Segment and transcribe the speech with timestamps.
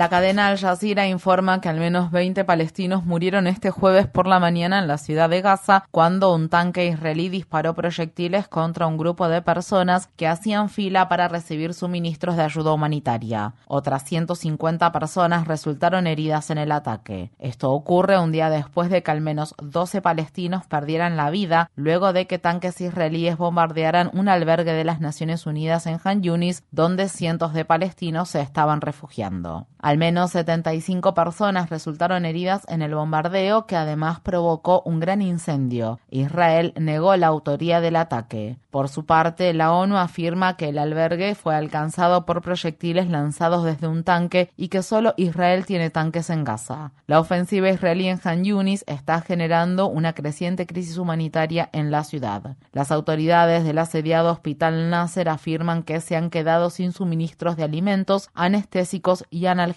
[0.00, 4.40] La cadena Al Jazeera informa que al menos 20 palestinos murieron este jueves por la
[4.40, 9.28] mañana en la ciudad de Gaza cuando un tanque israelí disparó proyectiles contra un grupo
[9.28, 13.52] de personas que hacían fila para recibir suministros de ayuda humanitaria.
[13.66, 17.30] Otras 150 personas resultaron heridas en el ataque.
[17.38, 22.14] Esto ocurre un día después de que al menos 12 palestinos perdieran la vida luego
[22.14, 27.10] de que tanques israelíes bombardearan un albergue de las Naciones Unidas en Han Yunis donde
[27.10, 29.66] cientos de palestinos se estaban refugiando.
[29.82, 36.00] Al menos 75 personas resultaron heridas en el bombardeo que además provocó un gran incendio.
[36.10, 38.58] Israel negó la autoría del ataque.
[38.70, 43.88] Por su parte, la ONU afirma que el albergue fue alcanzado por proyectiles lanzados desde
[43.88, 46.92] un tanque y que solo Israel tiene tanques en Gaza.
[47.06, 52.56] La ofensiva israelí en Han Yunis está generando una creciente crisis humanitaria en la ciudad.
[52.72, 58.28] Las autoridades del asediado Hospital Nasser afirman que se han quedado sin suministros de alimentos,
[58.34, 59.69] anestésicos y analgésicos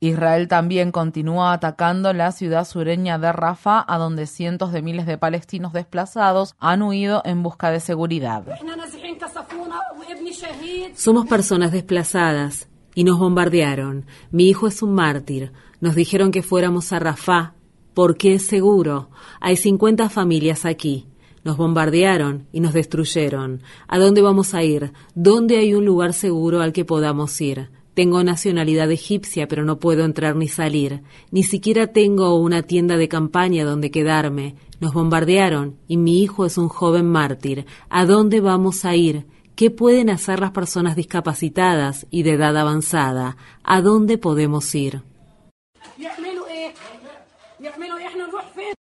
[0.00, 5.18] Israel también continúa atacando la ciudad sureña de Rafah, a donde cientos de miles de
[5.18, 8.44] palestinos desplazados han huido en busca de seguridad.
[10.94, 14.06] Somos personas desplazadas y nos bombardearon.
[14.30, 15.52] Mi hijo es un mártir.
[15.80, 17.54] Nos dijeron que fuéramos a Rafah
[17.94, 19.10] porque es seguro.
[19.40, 21.06] Hay 50 familias aquí.
[21.42, 23.62] Nos bombardearon y nos destruyeron.
[23.88, 24.92] ¿A dónde vamos a ir?
[25.14, 27.70] ¿Dónde hay un lugar seguro al que podamos ir?
[28.00, 31.02] Tengo nacionalidad egipcia, pero no puedo entrar ni salir.
[31.30, 34.54] Ni siquiera tengo una tienda de campaña donde quedarme.
[34.80, 37.66] Nos bombardearon y mi hijo es un joven mártir.
[37.90, 39.26] ¿A dónde vamos a ir?
[39.54, 43.36] ¿Qué pueden hacer las personas discapacitadas y de edad avanzada?
[43.62, 45.02] ¿A dónde podemos ir?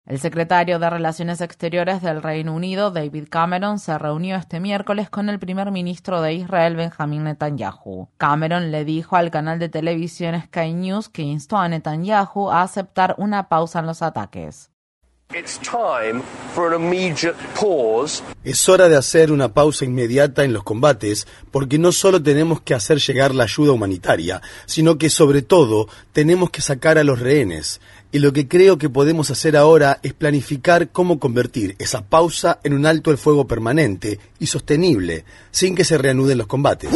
[0.06, 5.28] El secretario de Relaciones Exteriores del Reino Unido, David Cameron, se reunió este miércoles con
[5.28, 8.09] el primer ministro de Israel, Benjamin Netanyahu.
[8.16, 13.16] Cameron le dijo al canal de televisión Sky News que instó a Netanyahu a aceptar
[13.19, 14.71] una pausa en los ataques.
[18.45, 22.72] Es hora de hacer una pausa inmediata en los combates porque no solo tenemos que
[22.72, 27.83] hacer llegar la ayuda humanitaria, sino que sobre todo tenemos que sacar a los rehenes.
[28.10, 32.72] Y lo que creo que podemos hacer ahora es planificar cómo convertir esa pausa en
[32.72, 36.91] un alto el fuego permanente y sostenible, sin que se reanuden los combates.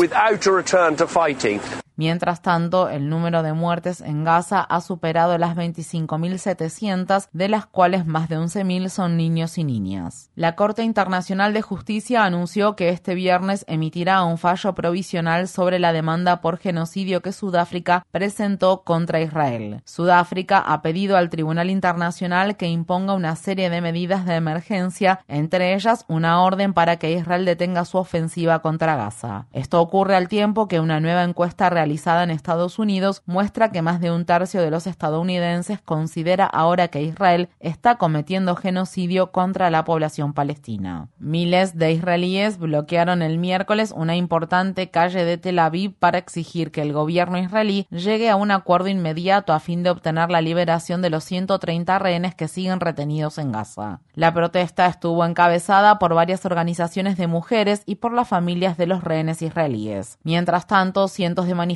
[1.97, 8.06] Mientras tanto, el número de muertes en Gaza ha superado las 25.700, de las cuales
[8.06, 10.31] más de 11.000 son niños y niñas.
[10.34, 15.92] La Corte Internacional de Justicia anunció que este viernes emitirá un fallo provisional sobre la
[15.92, 19.82] demanda por genocidio que Sudáfrica presentó contra Israel.
[19.84, 25.75] Sudáfrica ha pedido al Tribunal Internacional que imponga una serie de medidas de emergencia, entre
[25.75, 29.47] ellas una orden para que Israel detenga su ofensiva contra Gaza.
[29.52, 34.10] Esto ocurre al tiempo que una nueva encuesta en Estados Unidos muestra que más de
[34.10, 40.32] un tercio de los estadounidenses considera ahora que Israel está cometiendo genocidio contra la población
[40.32, 41.09] palestina.
[41.19, 46.82] Miles de israelíes bloquearon el miércoles una importante calle de Tel Aviv para exigir que
[46.82, 51.10] el gobierno israelí llegue a un acuerdo inmediato a fin de obtener la liberación de
[51.10, 54.00] los 130 rehenes que siguen retenidos en Gaza.
[54.14, 59.04] La protesta estuvo encabezada por varias organizaciones de mujeres y por las familias de los
[59.04, 60.19] rehenes israelíes.
[60.22, 61.71] Mientras tanto, cientos de manifestantes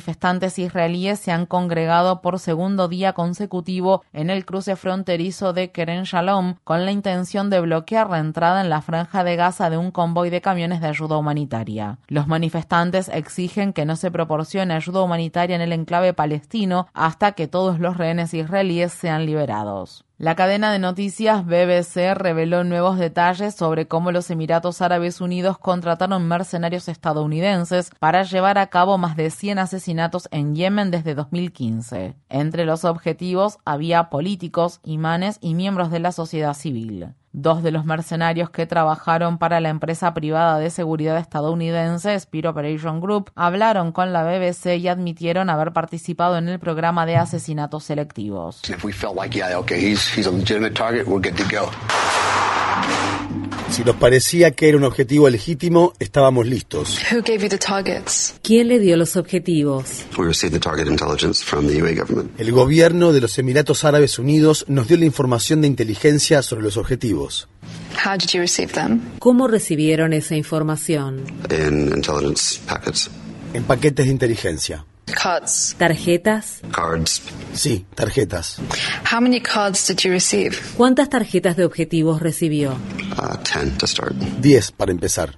[0.57, 6.55] israelíes se han congregado por segundo día consecutivo en el cruce fronterizo de Keren Shalom
[6.63, 10.29] con la intención de bloquear la entrada en la franja de Gaza de un convoy
[10.29, 11.99] de camiones de ayuda humanitaria.
[12.07, 17.47] Los manifestantes exigen que no se proporcione ayuda humanitaria en el enclave palestino hasta que
[17.47, 20.06] todos los rehenes israelíes sean liberados.
[20.19, 26.27] La cadena de noticias BBC reveló nuevos detalles sobre cómo los Emiratos Árabes Unidos contrataron
[26.27, 32.15] mercenarios estadounidenses para llevar a cabo más de 100 asesinatos en Yemen desde 2015.
[32.29, 37.13] Entre los objetivos había políticos, imanes y miembros de la sociedad civil.
[37.39, 42.99] Dos de los mercenarios que trabajaron para la empresa privada de seguridad estadounidense Spear Operation
[42.99, 48.61] Group hablaron con la BBC y admitieron haber participado en el programa de asesinatos selectivos.
[53.69, 56.99] Si nos parecía que era un objetivo legítimo, estábamos listos.
[58.41, 60.05] ¿Quién le dio los objetivos?
[62.37, 66.77] El gobierno de los Emiratos Árabes Unidos nos dio la información de inteligencia sobre los
[66.77, 67.47] objetivos.
[69.19, 71.23] ¿Cómo recibieron esa información?
[73.53, 74.85] En paquetes de inteligencia.
[75.77, 76.61] ¿Tarjetas?
[77.53, 78.59] Sí, tarjetas.
[80.75, 82.73] ¿Cuántas tarjetas de objetivos recibió?
[83.17, 83.37] Uh,
[84.39, 85.33] Diez para empezar.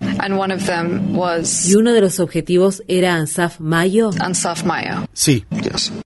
[1.70, 4.12] ¿Y uno de los objetivos era Ansaf Mayo?
[5.14, 5.46] Sí.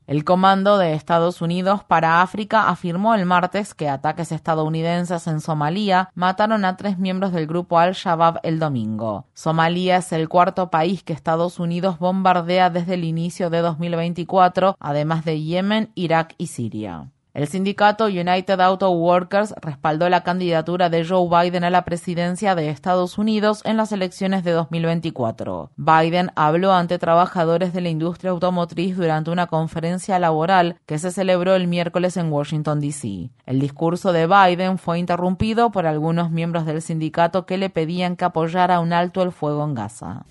[0.05, 6.09] El Comando de Estados Unidos para África afirmó el martes que ataques estadounidenses en Somalia
[6.13, 9.25] mataron a tres miembros del grupo Al-Shabaab el domingo.
[9.33, 15.25] Somalia es el cuarto país que Estados Unidos bombardea desde el inicio de 2024, además
[15.25, 17.09] de Yemen, Irak y Siria.
[17.33, 22.69] El sindicato United Auto Workers respaldó la candidatura de Joe Biden a la presidencia de
[22.69, 25.71] Estados Unidos en las elecciones de 2024.
[25.75, 31.55] Biden habló ante trabajadores de la industria automotriz durante una conferencia laboral que se celebró
[31.55, 33.31] el miércoles en Washington, D.C.
[33.47, 38.25] El discurso de Biden fue interrumpido por algunos miembros del sindicato que le pedían que
[38.25, 40.23] apoyara un alto el fuego en Gaza.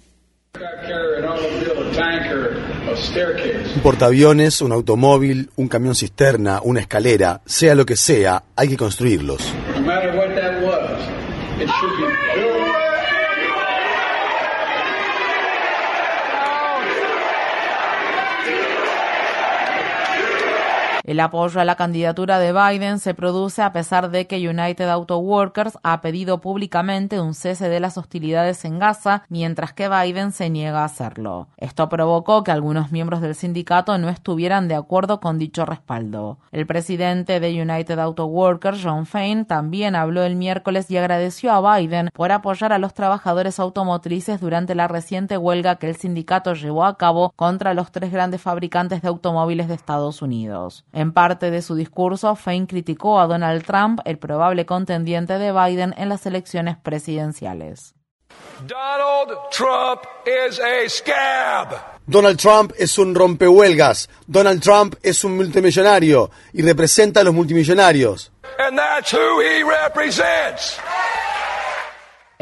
[3.74, 8.76] Un portaaviones, un automóvil, un camión cisterna, una escalera, sea lo que sea, hay que
[8.76, 9.40] construirlos.
[21.12, 25.18] El apoyo a la candidatura de Biden se produce a pesar de que United Auto
[25.18, 30.48] Workers ha pedido públicamente un cese de las hostilidades en Gaza, mientras que Biden se
[30.48, 31.48] niega a hacerlo.
[31.58, 36.38] Esto provocó que algunos miembros del sindicato no estuvieran de acuerdo con dicho respaldo.
[36.50, 41.76] El presidente de United Auto Workers, John Fain, también habló el miércoles y agradeció a
[41.76, 46.86] Biden por apoyar a los trabajadores automotrices durante la reciente huelga que el sindicato llevó
[46.86, 50.86] a cabo contra los tres grandes fabricantes de automóviles de Estados Unidos.
[51.10, 56.08] Parte de su discurso, Fein criticó a Donald Trump, el probable contendiente de Biden en
[56.08, 57.96] las elecciones presidenciales.
[58.66, 61.98] Donald Trump is a scab.
[62.06, 64.08] Donald Trump es un rompehuelgas.
[64.26, 68.30] Donald Trump es un multimillonario y representa a los multimillonarios.
[68.58, 70.78] And that's who he represents.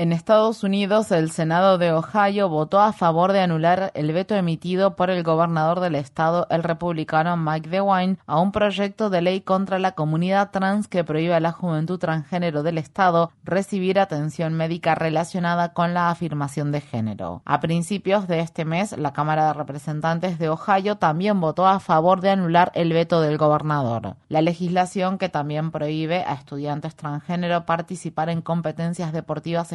[0.01, 4.97] En Estados Unidos, el Senado de Ohio votó a favor de anular el veto emitido
[4.97, 9.79] por el gobernador del estado, el republicano Mike DeWine, a un proyecto de ley contra
[9.79, 15.75] la comunidad trans que prohíbe a la juventud transgénero del estado recibir atención médica relacionada
[15.75, 17.43] con la afirmación de género.
[17.45, 22.23] A principios de este mes, la Cámara de Representantes de Ohio también votó a favor
[22.23, 24.17] de anular el veto del gobernador.
[24.31, 29.75] La legislación que también prohíbe a estudiantes transgénero participar en competencias deportivas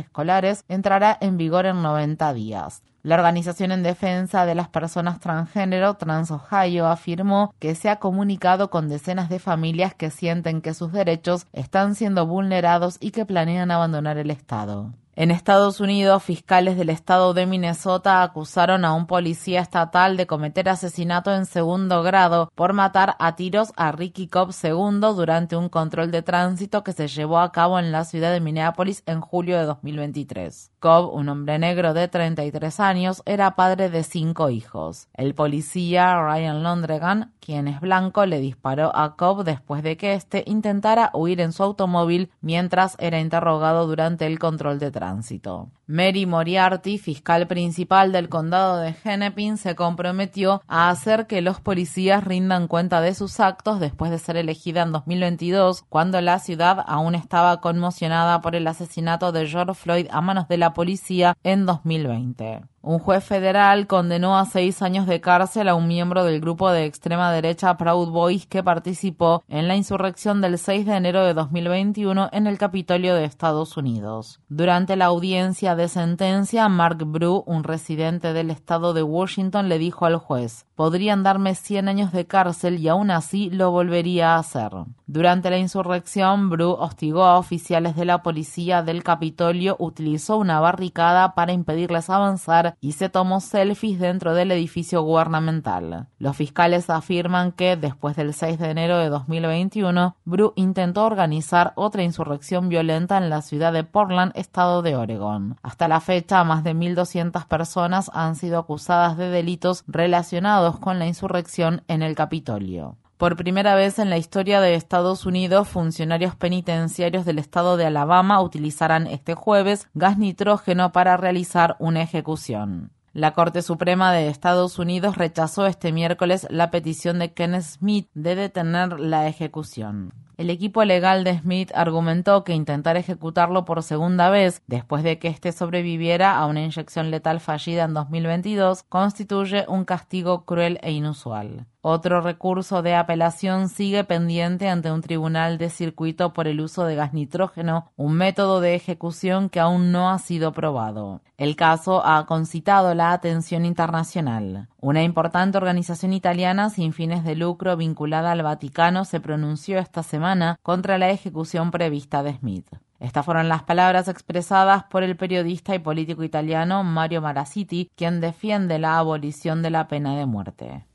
[0.67, 2.83] entrará en vigor en 90 días.
[3.03, 8.71] La Organización en Defensa de las Personas Transgénero, Trans Ohio, afirmó que se ha comunicado
[8.71, 13.69] con decenas de familias que sienten que sus derechos están siendo vulnerados y que planean
[13.69, 14.91] abandonar el Estado.
[15.17, 20.67] En Estados Unidos, fiscales del estado de Minnesota acusaron a un policía estatal de cometer
[20.67, 26.11] asesinato en segundo grado por matar a tiros a Ricky Cobb II durante un control
[26.11, 29.63] de tránsito que se llevó a cabo en la ciudad de Minneapolis en julio de
[29.63, 30.71] 2023.
[30.79, 35.07] Cobb, un hombre negro de 33 años, era padre de cinco hijos.
[35.13, 40.43] El policía Ryan Londregan, quien es blanco, le disparó a Cobb después de que éste
[40.45, 45.04] intentara huir en su automóvil mientras era interrogado durante el control de tránsito.
[45.05, 45.39] 转徙。
[45.87, 52.67] Mary Moriarty, fiscal principal del condado de Hennepin, se comprometió a hacer que los policías rindan
[52.67, 57.61] cuenta de sus actos después de ser elegida en 2022, cuando la ciudad aún estaba
[57.61, 62.63] conmocionada por el asesinato de George Floyd a manos de la policía en 2020.
[62.87, 66.85] Un juez federal condenó a seis años de cárcel a un miembro del grupo de
[66.85, 72.29] extrema derecha Proud Boys que participó en la insurrección del 6 de enero de 2021
[72.31, 74.39] en el Capitolio de Estados Unidos.
[74.49, 80.05] Durante la audiencia de sentencia, Mark Brew, un residente del estado de Washington, le dijo
[80.05, 84.71] al juez, podrían darme 100 años de cárcel y aún así lo volvería a hacer.
[85.07, 91.35] Durante la insurrección, Bru hostigó a oficiales de la policía del Capitolio, utilizó una barricada
[91.35, 96.07] para impedirles avanzar y se tomó selfies dentro del edificio gubernamental.
[96.17, 102.01] Los fiscales afirman que después del 6 de enero de 2021, Bru intentó organizar otra
[102.01, 105.57] insurrección violenta en la ciudad de Portland, estado de Oregon.
[105.61, 111.05] Hasta la fecha, más de 1.200 personas han sido acusadas de delitos relacionados con la
[111.05, 112.97] insurrección en el Capitolio.
[113.17, 118.41] Por primera vez en la historia de Estados Unidos, funcionarios penitenciarios del estado de Alabama
[118.41, 122.91] utilizarán este jueves gas nitrógeno para realizar una ejecución.
[123.13, 128.35] La Corte Suprema de Estados Unidos rechazó este miércoles la petición de Kenneth Smith de
[128.35, 130.11] detener la ejecución.
[130.37, 135.29] El equipo legal de Smith argumentó que intentar ejecutarlo por segunda vez, después de que
[135.29, 141.67] éste sobreviviera a una inyección letal fallida en 2022, constituye un castigo cruel e inusual.
[141.87, 146.95] Otro recurso de apelación sigue pendiente ante un tribunal de circuito por el uso de
[146.95, 151.21] gas nitrógeno, un método de ejecución que aún no ha sido probado.
[151.37, 154.67] El caso ha concitado la atención internacional.
[154.81, 160.24] Una importante organización italiana sin fines de lucro vinculada al Vaticano se pronunció esta semana
[160.63, 162.67] contra la ejecución prevista de Smith.
[162.99, 168.79] Estas fueron las palabras expresadas por el periodista y político italiano Mario Marassiti, quien defiende
[168.79, 170.85] la abolición de la pena de muerte.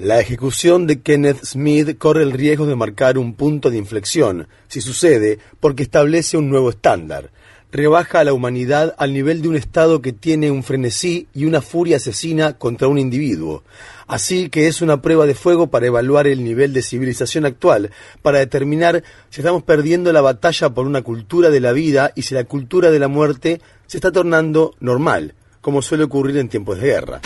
[0.00, 4.80] La ejecución de Kenneth Smith corre el riesgo de marcar un punto de inflexión, si
[4.80, 7.30] sucede, porque establece un nuevo estándar.
[7.70, 11.60] Rebaja a la humanidad al nivel de un Estado que tiene un frenesí y una
[11.60, 13.62] furia asesina contra un individuo.
[14.06, 17.90] Así que es una prueba de fuego para evaluar el nivel de civilización actual,
[18.22, 22.34] para determinar si estamos perdiendo la batalla por una cultura de la vida y si
[22.34, 26.86] la cultura de la muerte se está tornando normal como suele ocurrir en tiempos de
[26.86, 27.20] guerra.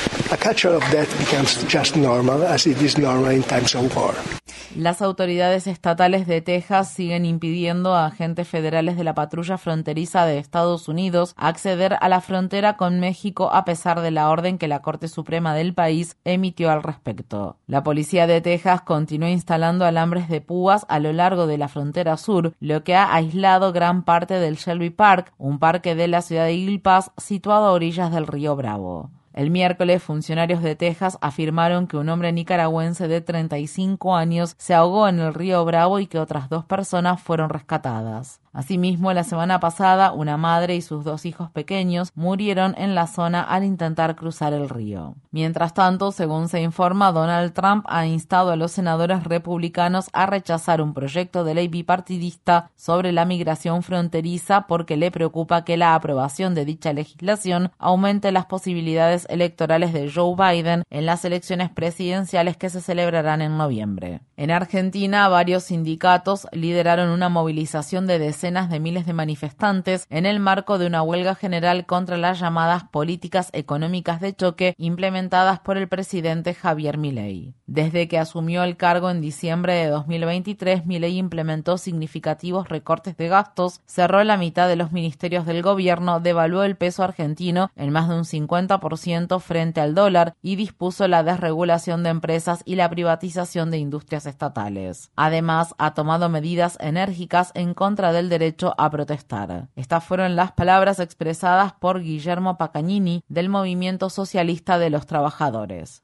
[4.75, 10.39] Las autoridades estatales de Texas siguen impidiendo a agentes federales de la patrulla fronteriza de
[10.39, 14.81] Estados Unidos acceder a la frontera con México a pesar de la orden que la
[14.81, 17.59] Corte Suprema del país emitió al respecto.
[17.67, 22.17] La policía de Texas continúa instalando alambres de púas a lo largo de la frontera
[22.17, 26.47] sur, lo que ha aislado gran parte del Shelby Park, un parque de la ciudad
[26.47, 29.11] de Pass situado a orillas del río Bravo.
[29.33, 35.09] El miércoles, funcionarios de Texas afirmaron que un hombre nicaragüense de 35 años se ahogó
[35.09, 38.42] en el río Bravo y que otras dos personas fueron rescatadas.
[38.53, 43.43] Asimismo, la semana pasada, una madre y sus dos hijos pequeños murieron en la zona
[43.43, 45.15] al intentar cruzar el río.
[45.31, 50.83] Mientras tanto, según se informa, Donald Trump ha instado a los senadores republicanos a rechazar
[50.83, 56.55] un proyecto de ley bipartidista sobre la migración fronteriza porque le preocupa que la aprobación
[56.55, 62.69] de dicha legislación aumente las posibilidades electorales de Joe Biden en las elecciones presidenciales que
[62.69, 64.21] se celebrarán en noviembre.
[64.37, 70.77] En Argentina, varios sindicatos lideraron una movilización de de miles de manifestantes en el marco
[70.79, 76.53] de una huelga general contra las llamadas políticas económicas de choque implementadas por el presidente
[76.53, 77.55] Javier Milei.
[77.67, 83.81] Desde que asumió el cargo en diciembre de 2023, Milei implementó significativos recortes de gastos,
[83.87, 88.17] cerró la mitad de los ministerios del gobierno, devaluó el peso argentino en más de
[88.17, 93.79] un 50% frente al dólar y dispuso la desregulación de empresas y la privatización de
[93.79, 95.13] industrias estatales.
[95.15, 99.69] Además, ha tomado medidas enérgicas en contra del derecho a protestar.
[99.77, 106.03] Estas fueron las palabras expresadas por Guillermo Pacagnini del Movimiento Socialista de los Trabajadores.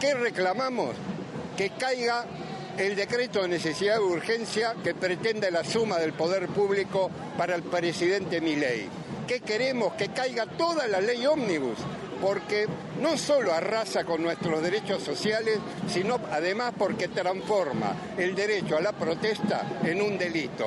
[0.00, 0.94] ¿Qué reclamamos?
[1.56, 2.24] Que caiga
[2.78, 7.62] el decreto de necesidad de urgencia que pretende la suma del poder público para el
[7.62, 8.88] presidente Milei.
[9.26, 9.94] ¿Qué queremos?
[9.94, 11.78] Que caiga toda la ley ómnibus,
[12.20, 12.66] porque
[13.00, 15.58] no solo arrasa con nuestros derechos sociales,
[15.88, 20.66] sino además porque transforma el derecho a la protesta en un delito.